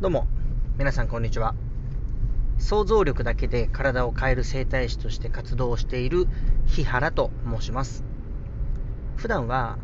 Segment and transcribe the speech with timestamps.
[0.00, 0.26] どうも、
[0.76, 1.54] 皆さんこんにちは。
[2.58, 6.26] 想像力だけで体を変える整体師として活動している
[6.66, 8.02] 日原と申します。
[9.16, 9.78] 普段は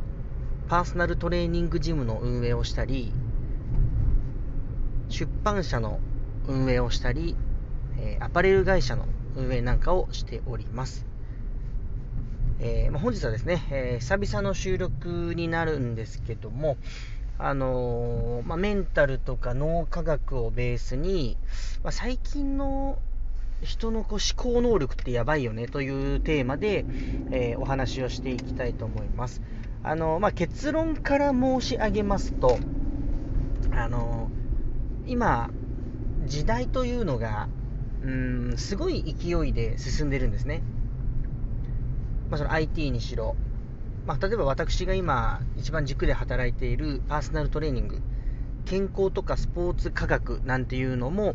[0.68, 3.12] パーソナルトレーニングジムの運営をしたり、
[5.08, 6.00] 出版社の
[6.48, 7.36] 運営をしたり、
[8.18, 9.06] アパレル会社の
[9.36, 11.06] 運営なんかをしております。
[12.58, 16.76] えー、ま、本日はですね、えー、久々の収録になるんですけども、
[17.42, 21.36] あのー、まあ、メンタルとか脳科学をベースに、
[21.82, 22.98] まあ、最近の
[23.62, 26.84] 人のこう思考能力ってやばいよねというテーマで、
[27.30, 29.42] えお話をしていきたいと思います。
[29.82, 32.58] あのまあ、結論から申し上げますと、
[33.72, 34.30] あの
[35.06, 35.50] 今、
[36.26, 37.48] 時代というのが、
[38.02, 40.62] うん、すごい勢いで進んでるんですね。
[42.30, 43.36] まあ、その IT にしろ、
[44.10, 48.02] まあ、例えば私が今、一番軸で働いているパーソナルトレーニング、
[48.64, 51.34] 健康とかスポーツ科学なんていうのも、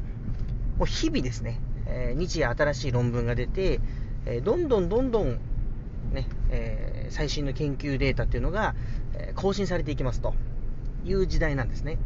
[0.78, 3.80] もう日々ですね、えー、日夜新しい論文が出て、
[4.26, 5.40] えー、どんどんどんどん、
[6.12, 8.76] ねえー、最新の研究データっていうのが、
[9.14, 10.34] え更新されていきますと
[11.06, 11.98] いう時代なんですね。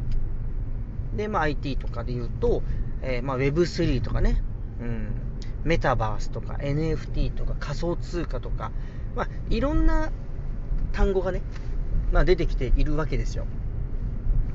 [1.16, 2.62] で、まあ、IT とかで言うと、
[3.02, 4.44] えまあ、Web3 とかね、
[4.80, 5.08] うん、
[5.64, 8.72] メタバースとか NFT とか仮想通貨とか、
[9.16, 10.12] まあ、いろんな
[10.92, 11.42] 単語がね、
[12.12, 13.46] まあ、出てきているわけですよ。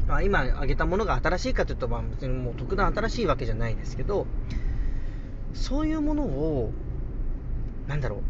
[0.07, 4.27] まあ、今挙げたものが新しいかというと、まあ、別にもう特段新しいわけじゃないですけど、
[5.55, 6.73] そういうものを、
[7.87, 8.21] なんだろう、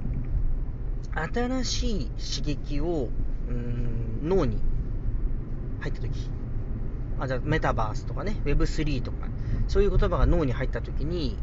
[1.34, 3.08] 新しい刺激を、
[3.48, 4.58] うん、脳に
[5.80, 6.30] 入ったとき、
[7.18, 9.28] あじゃあメタバースとかね、Web3 とか、
[9.68, 11.36] そういう言葉が脳に入ったときに、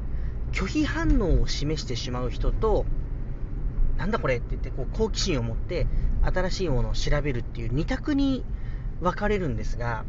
[0.51, 2.85] 拒否反応を示してしまう人と、
[4.01, 5.85] なんだこれって言ってこう好奇心を持って
[6.23, 8.43] 新しいものを調べるっていう2択に
[8.99, 10.05] 分かれるんですが、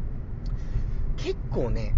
[1.17, 1.93] 結構ね、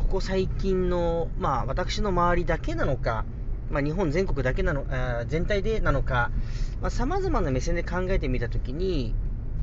[0.00, 3.24] ここ最近の、まあ私の周りだけなのか、
[3.70, 6.32] まあ、日本全国だけなの、あ全体でなのか
[6.80, 9.14] さ、まあ、様々な目線で考えてみたときに、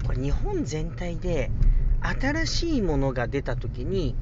[0.06, 1.52] これ日本全体で
[2.02, 4.16] 新しいものが出たときに、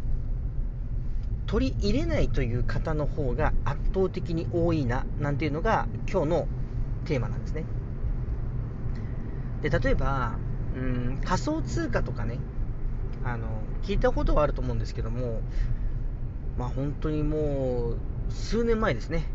[1.46, 6.48] 取り入れないという方の方が圧倒的に多いな、なんていうのが今日の
[7.06, 7.66] テーマなんですね。
[9.62, 10.38] で、例えば、
[10.76, 12.40] うん、仮想通貨とかね、
[13.24, 13.48] あの、
[13.84, 15.42] 聞いたことはあると思うんですけども、
[16.58, 17.98] まあ本当にもう、
[18.30, 19.26] 数年前ですね、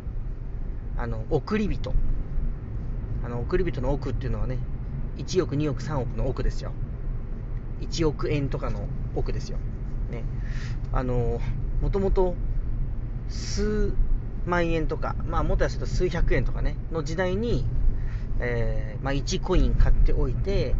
[0.97, 1.93] あの、送り人。
[3.25, 4.59] あの、送り人の億っていうのはね、
[5.19, 6.73] 1億、2億、3億の億ですよ。
[7.81, 9.59] 1億円とかの億ですよ。
[10.11, 10.25] ね。
[10.93, 11.41] あの、
[11.83, 12.35] もともと
[13.29, 13.93] 数
[14.47, 17.67] 万円とか、まあ、もっとすると数百円とかね、の時代に、
[18.41, 20.75] えー、まあ、1コイン買っておいて、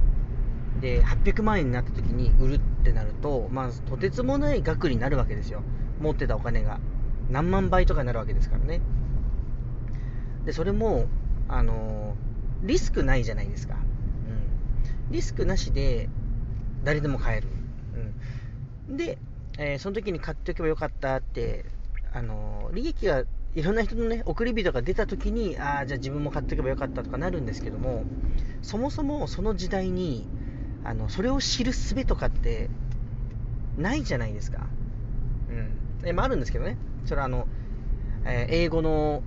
[0.81, 5.63] で、800万円になった時に売るってなると、まあ、とてつもない額になるわけですよ。
[6.01, 6.79] 持ってたお金が。
[7.31, 8.81] 何万倍とかになるわけですからね。
[10.45, 11.07] で、それも、
[11.49, 13.75] あのー、リスクないじゃないですか。
[13.75, 15.13] うん。
[15.13, 16.09] リスクなしで、
[16.85, 17.49] 誰でも買える。
[18.89, 18.97] うん。
[18.97, 19.19] で、
[19.59, 21.65] えー、その時に買っておけばよかったって、
[22.13, 23.25] あの利益が
[23.57, 28.05] いろんな人のね、送り人が出た時に、ああ、じゃあ自分も買っておけばよかったとかなるんですけども、
[28.61, 30.29] そもそもその時代に、
[30.85, 32.69] あの、それを知る術とかって、
[33.79, 34.67] ないじゃないですか。
[35.49, 35.73] うん。
[36.05, 36.77] え、まあ、あるんですけどね。
[37.07, 37.49] それはあの、
[38.27, 39.23] えー、英語の、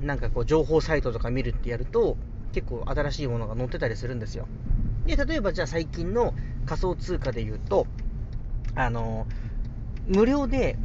[0.00, 2.16] なんかこう、情報サイトとか見るってやると、
[2.52, 4.46] 結構新しいものが載ってたりするんですよ。
[5.06, 6.34] で、例えばじゃあ最近の
[6.66, 7.88] 仮想通貨で言うと、
[8.76, 9.26] あの、
[10.06, 10.78] 無料で、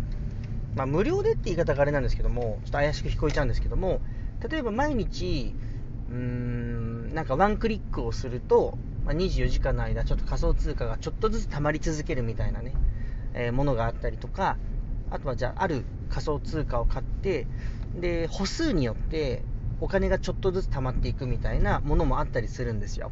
[0.78, 4.00] まあ、無料でって言い方があれなんですけども、ちょっと怪しく聞こえちゃうんですけども、
[4.48, 5.56] 例えば毎日、
[6.10, 12.74] うーん、なんかワンクリックをすると、まあ、24時間の間、ちょっと仮想通貨がちょっとずつ溜まり続けるみたいなね、
[13.34, 14.58] えー、ものがあったりとか、
[15.10, 17.48] あとはじゃあ、ある仮想通貨を買って、
[17.96, 19.44] で、歩数によって
[19.82, 23.12] お金がちょっとずつ溜まっていくみたいなものもあったりするんですよ。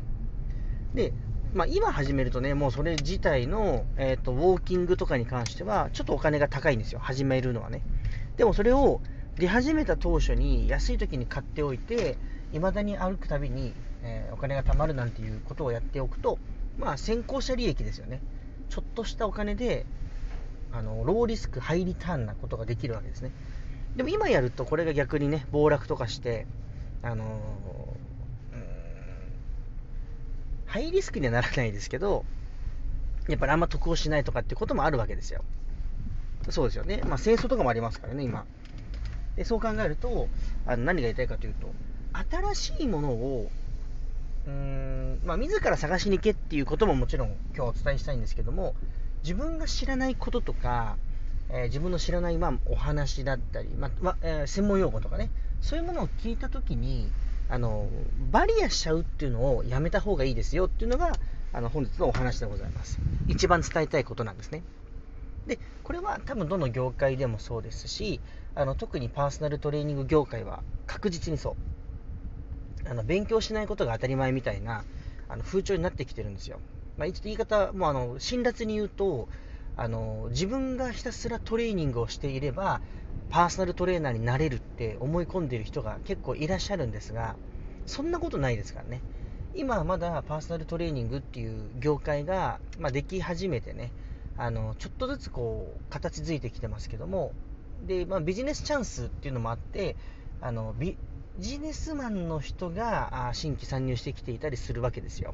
[0.94, 1.14] で、
[1.56, 7.82] まあ、今始めるとね、もうそれ自体の、えーと、ウォーキングとかに関しては、ちょっとお金が高いんですよ、始めるのはね。
[8.36, 9.00] でもそれを
[9.38, 12.18] 出始めた当初に安い時に買っておいて、
[12.52, 16.40] 未だに歩くたびに、えー、お金が貯まるなんていうことをやっておくと、
[16.78, 18.20] まあ、先行者利益ですよね。
[18.68, 19.86] ちょっとしたお金で、
[20.74, 23.32] あのローリスク、ハイリターンなことができるわけですね。
[23.96, 26.48] でも今やると、これが逆にね、暴落とかして、
[27.02, 27.40] あの
[30.76, 32.26] ハイリスクにはならないですけど、
[33.30, 35.42] やっぱりあんま得をしないとかってこともあるわけですよ。
[36.50, 37.02] そうですよね。
[37.06, 38.46] まあ戦争とかもありますからね、今。
[39.38, 40.28] でそう考えると、
[40.68, 41.72] あの何が言いたいかというと、
[42.54, 43.50] 新しいものを、
[44.48, 48.76] うーん、まあ自ら探しに行けっていうことももちろん今日お伝えしたいんですけども、
[49.24, 50.98] 自分が知らないこととか、
[51.52, 55.30] えー、自分の知らない、まあ、お話だったり、まあえー、専門用語とかね、
[55.62, 57.10] そういうものを聞いたときに、
[57.48, 57.90] あの、
[58.32, 61.12] バリアしちゃうっていうのをやめた方がいいですよっていうのが、
[61.52, 63.00] あの、本日のお話でございます。
[63.28, 64.64] 一番伝えたいことなんですね。
[65.48, 68.20] で、これは多分どの業界でもそうですし、
[68.56, 71.56] あの特にパーソナルトレーニング業界は確実にそ
[72.86, 72.90] う。
[72.90, 74.86] あの勉強しないことが当たり前みたいな
[75.28, 76.60] あの風潮になってきてるんですよ。
[76.98, 79.28] まあ、言い方、もあの辛辣に言うと
[79.78, 82.82] あの、自分がひたすらトレーニングをしていれば、
[83.30, 87.36] パーソナルトレーナーになれるって思い込んでいる人が結構いらっしゃるんですが、
[87.86, 89.02] そんなことないですからね。
[89.56, 93.92] 今はまだパーソナルトレーニングっていう業界が、まあ、でき始めてね、
[94.38, 97.32] あのちょっとずつこう形づいてきてますけども、
[97.88, 99.96] でまあ、ビジネスチャンスっていうのもあって、
[100.42, 100.98] あのビ
[101.40, 105.34] ジネスマンの人が新規参入してきていたりするわけですよ。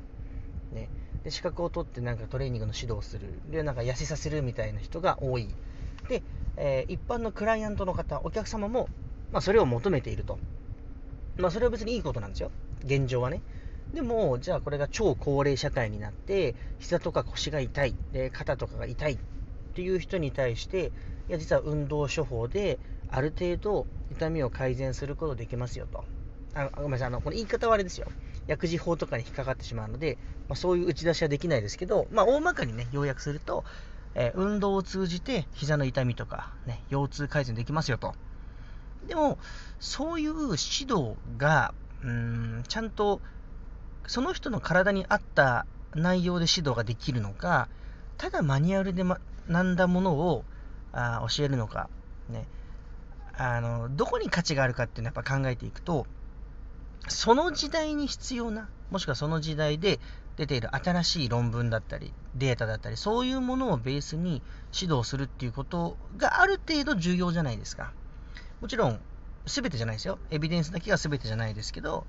[0.72, 0.88] ね、
[1.24, 5.50] で資格を取ってなんかトレーニングの指導をするでなんか痩せさせるみたいな人が多い
[6.10, 6.22] で、
[6.58, 8.90] えー、一般のクライアントの方お客様も、
[9.32, 10.38] まあ、それを求めていると、
[11.38, 12.52] まあ、それは別にいいことなんですよ。
[12.86, 13.42] 現状はね。
[13.94, 17.96] でもじゃあこれが超高齢社会になって膝とか腰が痛い。
[18.14, 19.18] で肩とかが痛いっ
[19.76, 20.92] ていう人に対して
[21.30, 26.04] いや実は運動処方である程度痛みを改善することできますよと。
[26.54, 27.08] あごめんなさい。
[27.08, 28.08] あのこの言い方はあれですよ。
[28.48, 30.18] 薬事法とかに引っかかってしまうので、
[30.50, 33.64] まあ、そういう打ち出しはできないですけど、まあ、大まかにね、要約すると、
[34.16, 38.14] えー、運動を通じて膝の痛みとか、ね、腰痛改善できますよと。
[39.08, 39.38] でも、
[39.80, 41.74] そういう指導が、
[42.04, 42.10] うー
[42.60, 43.22] ん、ちゃんと、
[44.08, 45.66] その人の体に合った
[45.96, 47.68] 内容で指導ができるのか、
[48.18, 49.20] ただマニュアルで学
[49.64, 50.44] んだものを
[50.94, 51.90] あ教えるのか、
[52.30, 52.46] ね、
[53.38, 56.06] あの、どこに価値があるかっていうのはやっぱ考えていくと、
[57.08, 60.00] その時代に必要な、もしくはその時代で
[60.38, 64.42] 出ている新しい論文だったり、データだったり、そういうものをベースに
[64.80, 67.94] 指導するっていうことがある程度重要じゃないですか。
[68.62, 69.00] もちろん、
[69.46, 70.20] 全てじゃないですよ。
[70.30, 72.06] エビデンスだけが全てじゃないですけど、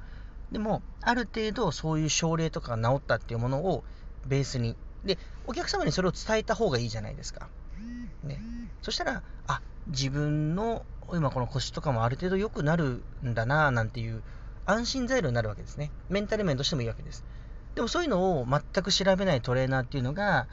[0.50, 3.84] でも、ある程度そういう症例とかが治ったっていうものを
[4.26, 7.48] ベースに、で、お客様にそれを伝えた方がいいじゃないですか。
[8.22, 8.40] ね。
[8.82, 14.22] そしたら、あ、自分の今この腰とかもある程度良くなるんだな、なんていう
[14.66, 15.90] 安心材料になるわけですね。
[16.08, 17.24] メンタル面としてもいいわけです。
[17.74, 20.46] でもそういうのを全く調べないトレーナーっていうのが、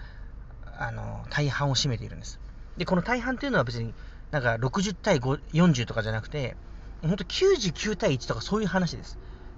[0.77, 2.39] あの、大半を占めているんです。
[2.77, 3.93] で、この大半っていうのは別に
[4.31, 6.55] なんか60対40とかじゃなくて、
[7.01, 9.17] 本当99対1とかそういう話です。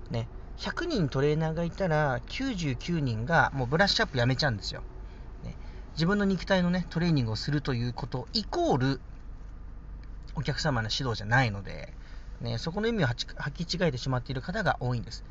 [0.10, 0.28] ね。
[0.58, 4.84] 100人トレーナーがいたら99人がもうブラッシュアップやめちゃうんですよ。
[5.44, 5.56] ね、
[5.94, 9.02] 自分の肉体のね、トレーニングをするということイコール
[10.36, 11.94] お客様の指導じゃないので、
[12.42, 15.24] ね、そこの意味を履き違えてしまっている方が多いんです。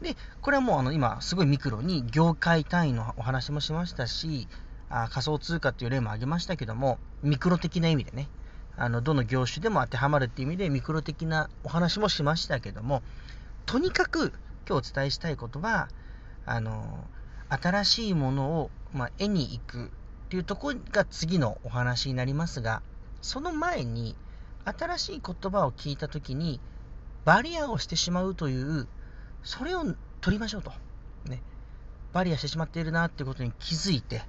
[0.00, 4.48] で、これはもうあの今、すごいミクロに業界単位のお話もしましたし、
[4.90, 8.28] あ仮想通貨っていう例も挙げましたけども、ミクロ的な意味でね、
[8.76, 13.02] あのどの業種でも当てはまるっていう意味でミクロ的なお話もしましたけども、
[13.66, 14.32] とにかく
[14.68, 15.88] 今日お伝えしたいことは、
[16.46, 17.04] あの
[17.48, 19.88] 新しいものを、まあ、絵に行くっ
[20.28, 22.82] ていうとこが次のお話になりますが、
[23.20, 24.14] その前に、
[24.64, 26.60] 新しい言葉を聞いたときに、
[27.24, 28.86] バリアをしてしまうという、
[29.42, 29.84] それを
[30.20, 30.72] 取りましょうと。
[31.24, 31.42] ね。
[32.12, 34.22] バリアしてしまっているなっていうことに気づいて、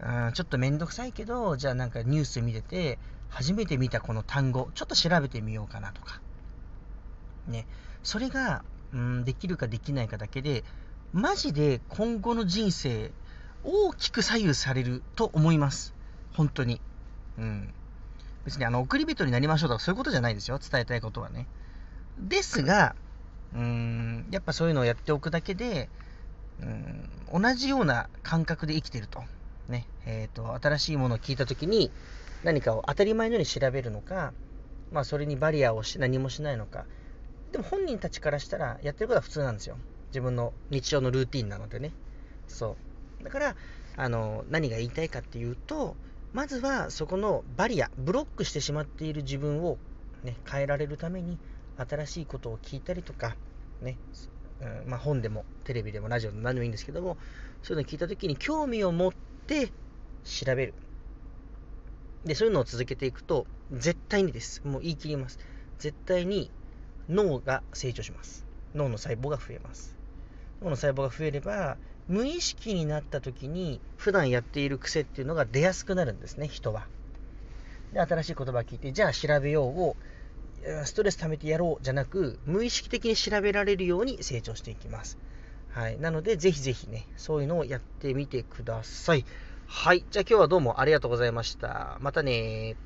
[0.00, 6.20] うん、ちょっとめんどくさいけど、じゃあなんかニュース見てて、初めて見たこの単語、ちょっと調べてみようかなとか。
[7.48, 7.66] ね。
[8.02, 10.64] それが、うん、できるかできないかだけで、
[11.12, 13.10] マジで今後の人生、
[13.64, 15.94] 大きく左右されると思います。
[16.34, 16.80] 本当に。
[17.38, 17.74] うん。
[18.46, 20.58] 別にあの送り人になりましょうとかそういうことじゃないですよ。
[20.58, 21.46] 伝えたいことはね。
[22.18, 22.94] ですが、
[23.54, 25.88] うーん、やっぱそういうのをやっておくだけで、
[26.62, 29.22] うん同じような感覚で生きてると。
[29.68, 29.86] ね。
[30.06, 31.90] えっ、ー、と、新しいものを聞いたときに、
[32.44, 34.32] 何かを当たり前のように調べるのか、
[34.92, 36.86] まあ、それにバリアをし何もしないのか。
[37.50, 39.76] でも本人たちからしたら、やってることは普通なんですよ。
[40.10, 41.92] 自分の日常のルーティンなのでね。
[42.46, 42.76] そ
[43.20, 43.24] う。
[43.24, 43.56] だから、
[43.96, 45.96] あの、何が言いたいかっていうと、
[46.32, 49.78] まずはそこのバリア、ブロックしてしまっている自分を、
[50.22, 51.38] ね、変えられるために、
[51.76, 53.36] 新しいことを聞いたりとか、
[53.82, 53.98] ね、
[54.60, 57.18] うんまあ、本でもテレビでもラジオでも何でもいいんですけども、
[57.62, 59.12] そういうのを聞いたときに興味を持っ
[59.46, 59.68] て
[60.24, 60.74] 調べる。
[62.24, 64.62] で、そういうのを続けていくと、絶対にです。
[64.64, 65.38] もう言い切ります。
[65.78, 66.50] 絶対に
[67.08, 68.44] 脳が成長します。
[68.74, 69.94] 脳の細胞が増えます。
[70.62, 71.76] 脳の細胞が増えれば、
[72.08, 76.86] 無意識になった時に普段やっている癖っていうのが出やすくなるんですね、人は。
[77.92, 79.96] で、新しい言葉聞いて、じゃあ調べようを、
[80.84, 85.18] ストレス溜めてやろうじゃなく、無意識的に調べられるように成長していきます。
[85.68, 85.98] はい。
[85.98, 89.24] なので、ぜひぜひね、そういうのをやってみてください。
[89.66, 90.04] はい。
[90.10, 91.98] じゃあ今日はどうもありがとうございました。
[92.00, 92.76] またね